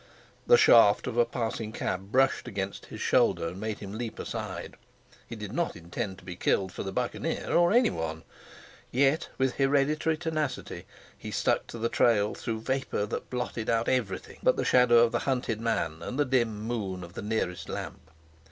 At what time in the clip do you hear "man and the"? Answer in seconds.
15.61-16.25